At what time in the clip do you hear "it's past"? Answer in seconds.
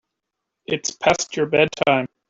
0.65-1.37